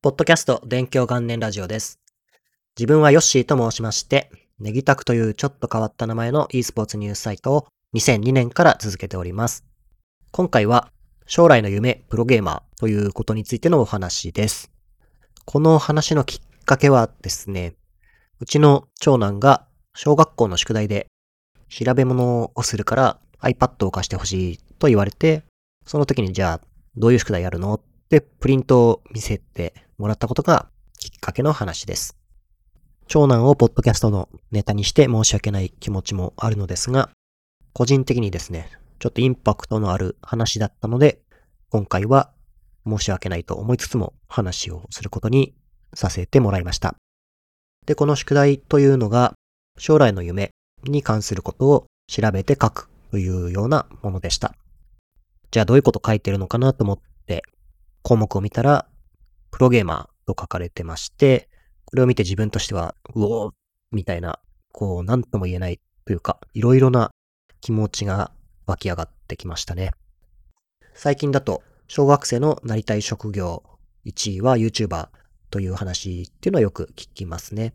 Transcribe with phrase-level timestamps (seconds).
[0.00, 1.98] ポッドキャスト勉強元年ラジオです。
[2.78, 9.64] 自分はヨッシーと申しまして、ネギタクというちょっと変わった名前の e スポーツニュースサイトを2002年から続けております。
[10.30, 10.92] 今回は
[11.26, 14.70] 将来の夢プロゲーマーということについてのお話です。
[15.44, 17.74] この話のきっかけはですね、
[18.38, 21.08] うちの長男が小学校の宿題で
[21.68, 25.42] 調べ物をするから iPad を貸してほしいと言われて、
[25.84, 30.68] その時にじゃあどういう宿題やるのってプリントを見せてもらったことが
[30.98, 32.16] きっかけの話です。
[33.08, 37.10] 長男をポッドキャストのネタにして申し訳ない気持ちもあるのですが、
[37.72, 41.20] 個人的にですね、ちょっとインパクトのある話だったので、
[41.70, 42.30] 今回は
[42.86, 45.54] 申し訳ないと思いつつも話をすることに
[45.94, 46.96] させてもらいました。
[47.86, 49.34] で、この宿題というのが
[49.78, 50.50] 将来の夢
[50.84, 54.54] に関することを調べて書くというようなものでした。
[55.50, 57.42] じゃあどういうこと書いてるのかなと思って
[58.02, 58.87] 項目を見たら、
[59.58, 61.48] プロゲーマーと書かれてまして、
[61.84, 63.52] これを見て自分としては、うおー
[63.90, 64.38] みたいな、
[64.70, 67.10] こう、なんとも言えないというか、いろいろな
[67.60, 68.30] 気持ちが
[68.66, 69.90] 湧き上がってきましたね。
[70.94, 73.64] 最近だと、小学生のなりたい職業
[74.06, 75.08] 1位は YouTuber
[75.50, 77.74] という話っていうのはよく聞きますね。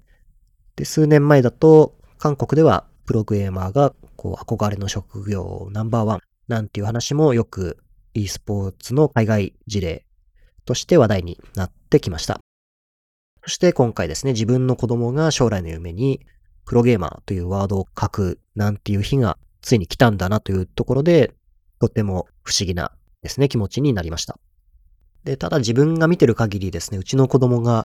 [0.78, 10.06] で、数年前だと、韓国ではプロゲーマーが、こう、憧れの職業ナンバーワンなんていう話もよく e スポーツの海外事例
[10.66, 12.40] として話題になってきました。
[13.46, 16.26] そして今回ですね、自分の子供が将来の夢に
[16.66, 21.34] プロゲーマーというワードを書くなんていう日がついに来たんだなというところで、
[21.80, 22.92] とても不思議な
[23.22, 24.40] ですね、気持ちになりました。
[25.24, 27.84] で、ただ自分が見てる限りですね、うちの子供が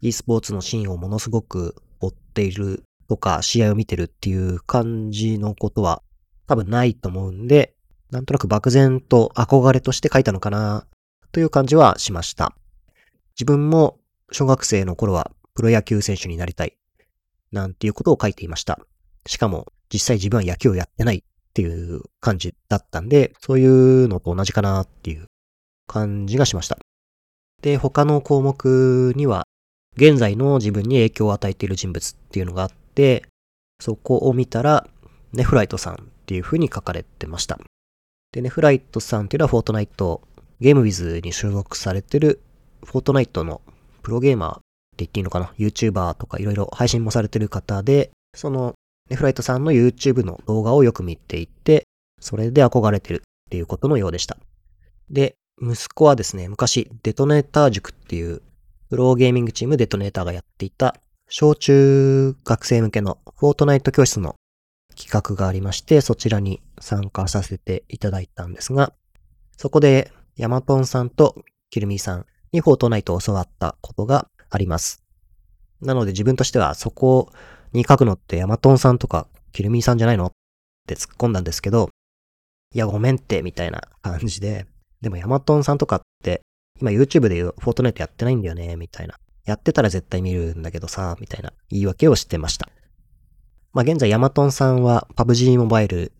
[0.00, 6.02] e スポーツのシーンをものすごく追っているとか、試合を見てるっていう感じのことは
[6.46, 7.74] 多分ないと思うんで、
[8.10, 10.86] なんとなく漠然と憧れとして書いたのかな
[11.32, 12.54] という感じはしました。
[13.34, 13.98] 自分も
[14.30, 16.76] 小学生の頃はプロ野球選手になりたい
[17.50, 18.78] なんていうことを書いていました。
[19.26, 21.22] しかも実際自分は野球をやってないっ
[21.54, 25.26] ていう感じだったんで、そういうのと同じかなっていう
[25.86, 26.78] 感じがしました。
[27.60, 29.46] で、他の項目には
[29.96, 33.24] 現在の自分に影響を与えている人物っていうのがあって、
[33.80, 34.86] そこを見たら
[35.32, 37.58] ネフライトさんっていう風に書かれてました。
[38.32, 40.22] で、ネフライトさんっていうのはフォートナイト、
[40.62, 42.40] ゲームウィズに所属されてる
[42.84, 43.60] フォートナイトの
[44.02, 44.62] プロゲーマーって
[44.98, 48.74] 言っていいのかな ?YouTuber とかいろいろ配信もされてる方で、その
[49.10, 51.84] ネフライトさんの YouTube の動画をよく見ていて、
[52.20, 54.38] それで憧れてるっていうことのようでした。
[55.10, 58.40] で、息子はですね、昔デトネーター塾っていう
[58.88, 60.94] プロゲーミングチームデトネーターがやっていた
[61.28, 64.36] 小中学生向けのフォートナイト教室の
[64.96, 68.92] 企画がありまして、そちらに参加させていただいたんですが、
[69.56, 75.02] そこでヤマトンさんとキルミーさんにフォートナイトを教わったことがあります。
[75.80, 77.30] なので自分としてはそこ
[77.72, 80.30] に書くのってヤマトンさんとかキルミーさんじゃないのっ
[80.86, 81.90] て突っ込んだんですけど、
[82.74, 84.66] いやごめんってみたいな感じで、
[85.00, 86.42] でもヤマトンさんとかって
[86.80, 89.16] 今 YouTube で言うフォートナイトやってないんだよね、みたいな。
[89.44, 92.68] やってたら絶対見るんだけどさ、みたいな言い訳をしてました。
[93.72, 96.12] まあ現在ヤマトンさんは PUBG モバイル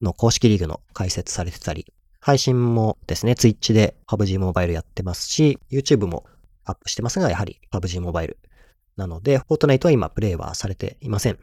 [0.00, 1.86] の公式リーグの解説されてたり、
[2.24, 6.24] 配信もですね、Twitch で PUBG モバイルやってますし、YouTube も
[6.64, 8.38] アップしてますが、やはり PUBG モバイル。
[8.96, 11.38] なので、フォートナイトは今プレイはされていません。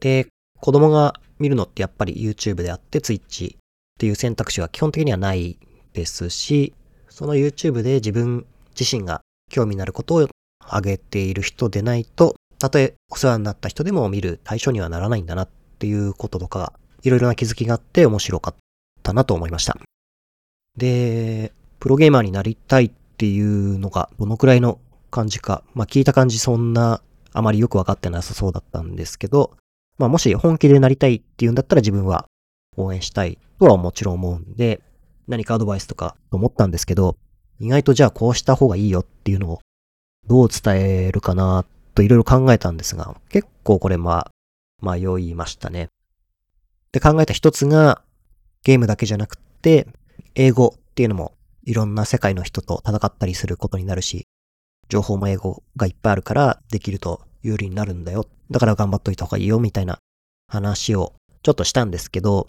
[0.00, 0.26] で、
[0.60, 3.58] 子供が見るのってやっぱり YouTube であって Twitch っ
[3.98, 5.58] ていう選択肢は基本的にはない
[5.94, 6.74] ですし、
[7.08, 8.44] その YouTube で自分
[8.78, 10.28] 自身が興味のあることを
[10.70, 15.48] 上げている人でないと、たとえお世話になった人でも見る対象にはならないんだなっ
[15.78, 18.54] ていうこととか、いろいろな気づきがあって面白かっ
[19.02, 19.78] たなと思いました。
[20.76, 24.78] で、プロゲーマーになりたいっていうのがどのくらいの
[25.10, 27.02] 感じか、まあ聞いた感じそんな
[27.32, 29.56] あまりよくわかってなさそうだったんですけど、
[29.98, 32.26] まあもし本気でなりたいっていうんだったら自分は
[32.76, 34.80] 応援したいとはもちろん思うんで、
[35.28, 37.16] 何かアドバイスとかと思ったんですけど、
[37.60, 39.60] 意外とじゃあこうした方がいいよっていうのを
[40.26, 41.64] どう伝えるかな
[41.94, 44.30] といろいろ考えたんですが、結構これま
[44.82, 45.88] あ迷いましたね。
[46.92, 48.02] で考えた一つが
[48.64, 49.86] ゲームだけじゃなくて
[50.34, 54.26] 英語っていうのもいろんな世界の人と戦ったりすることになるし、
[54.88, 58.26] 情報も英語がいっぱいあるからできると有利になるんだよ。
[58.50, 59.98] だから頑張っといた方がいいよみたいな
[60.48, 62.48] 話をちょっとしたんですけど、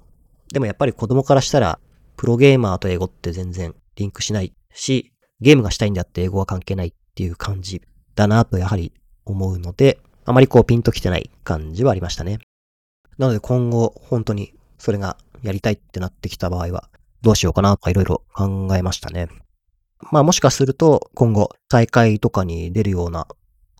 [0.52, 1.80] でもやっぱり子供からしたら
[2.18, 7.82] プロゲーマーと英語って全然リンクしないし、ゲームがしたいんであって英語は関係ないっていう感じ
[8.16, 8.94] だなとやはり
[9.26, 12.40] 思うので、あまりこうピンときてない感じはありましたね。
[13.18, 16.90] なので今後本当にそれがやりたいってなってきた場合は
[17.24, 19.30] どうしようかなとかいろいろ考えましたね。
[20.12, 23.28] まあもしかすると今後大会とかに出るような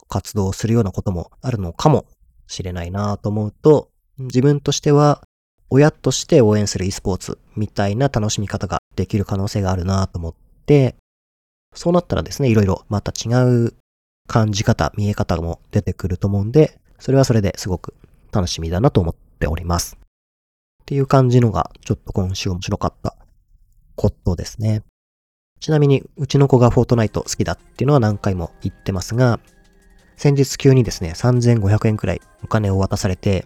[0.08, 2.06] 活動をするようなこともあるのかも
[2.48, 5.22] しれないなと思うと、自分としては
[5.70, 10.36] 親として応援する e スポーツみたいな楽しみ方ができる可能性があるなと思っ
[10.66, 10.96] て、
[11.74, 13.74] そうなったらですね、いろいろまた違う
[14.28, 17.96] 感じ方、見え方も出てくると思うんで、それはそれですごく
[18.32, 19.98] 楽しみだなと思っております。
[20.84, 23.16] っていう感じのが、ちょっと今週面白かった
[23.96, 24.84] ことですね。
[25.60, 29.40] ちなみに、うちの子がフォートナイト好きだっていうのは何回も言ってますが、
[30.18, 33.46] 先日急にですね、3500円くらいお金を渡されて、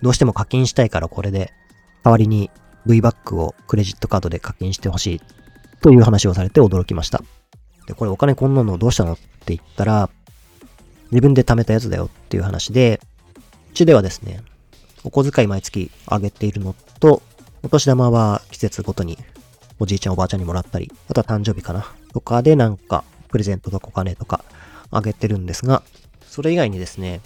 [0.00, 1.52] どうしても課金したいからこれで、
[2.04, 2.50] 代わりに
[2.86, 5.20] V バックをクレジットカードで課金してほしい
[5.80, 7.22] という話をされて驚きました。
[7.86, 10.10] で、これお金こんなのどうしたのって言ったら、
[11.10, 13.00] 自分で貯めたやつだよっていう話で、
[13.70, 14.42] うちではですね、
[15.04, 17.22] お小遣い毎月上げているのと、
[17.62, 19.18] お年玉は季節ごとに
[19.78, 24.44] おじいちゃんおばあちゃんにもらったり、あとは誕生日かなとかでなんかプレゼントとかお金とか
[24.90, 25.82] あげてるんですが、
[26.26, 27.20] それ以外にですね、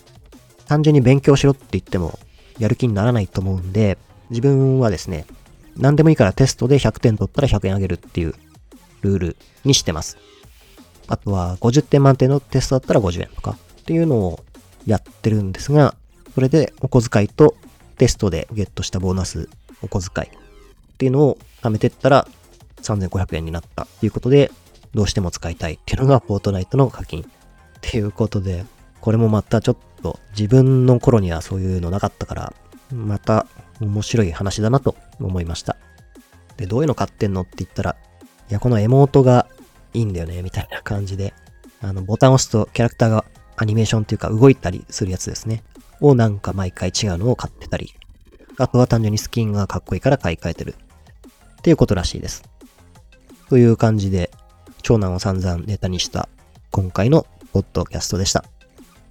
[0.67, 2.19] 単純に勉強しろって言っても
[2.59, 3.99] やる気にならないと思うんで、
[4.31, 5.27] 自分はですね、
[5.77, 8.35] 何でもいいからテストで100点取ったら100円あげるっていう
[9.03, 10.19] ルールにしてます。
[11.07, 14.45] あとは50点満点のテストだったら50円とかっていうのを
[14.87, 15.95] やってるんですが、
[16.35, 17.55] それでお小遣いと
[17.97, 19.49] テストでゲットしたボーナス
[19.83, 20.31] お小遣いっ
[20.99, 22.29] ていうのを貯めてったら
[22.83, 24.51] 3500円になったということで、
[24.95, 27.25] どうしても使いたいっていうのがフォートナイトの課金っ
[27.81, 28.65] ていうことで、
[29.01, 32.53] これもまたちょっと自分の頃にはそういうのなかったから、
[32.93, 33.47] また
[33.81, 35.77] 面白い話だなと思いました。
[36.57, 37.97] で、どういうの買ってんのって言ったら、
[38.51, 39.47] いや、このエモートが
[39.95, 41.35] いいんだよね、みたいな感じで、
[41.81, 43.25] あの、ボタンを押すとキャラクターが
[43.57, 45.63] アニメーションっていうか動いたりするやつですね。
[46.01, 47.93] をなんか毎回違うのを買ってたり。
[48.57, 50.75] あとは単純にスキンがかっこいいから買い替えてる。
[51.59, 52.43] っていうことらしいです。
[53.49, 54.31] という感じで、
[54.83, 56.29] 長男を散々ネタにした
[56.71, 58.45] 今回のポッドキャストでした。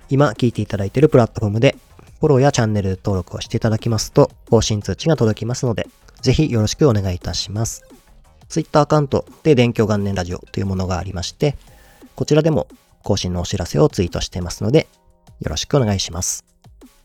[0.10, 1.76] 今聞いていただいているプラットフォームで
[2.20, 5.88] フォローやチャンネル登録をしていただきますと更新通知が届きますので、
[6.22, 7.84] ぜひよろしくお願いいたします。
[8.50, 11.58] Twitter アカウントで勉強元年ラジオというものがありまして、
[12.16, 12.68] こちらでも
[13.04, 14.88] 更新のお知らせをツイートしていますので、
[15.42, 16.46] よろしくお願いします。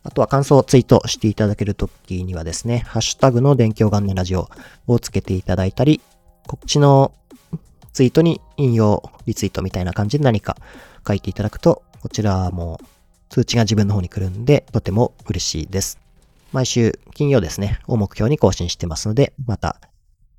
[0.05, 4.49] あとは感想をツイートしていただけるときにはですね、ハッシュタグの勉強元年ラジオ
[4.87, 6.00] をつけていただいたり、
[6.46, 7.12] こっちの
[7.93, 10.56] ツイートに引用、リツイートみたいな感じで何か
[11.06, 12.81] 書いていただくと、こちらも
[13.29, 15.99] 通知が自分の方に来るんで、とても嬉しいです。
[16.53, 19.81] 毎週金曜ですね、を目標に更新してますので、また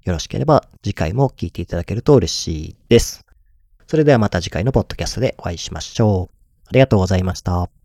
[0.03, 3.25] よろしければ次回も聞いていただけると嬉しいです。
[3.88, 6.35] それではまた次回のポッドキャストでお会いしましょう。
[6.67, 7.82] ありがとうございました。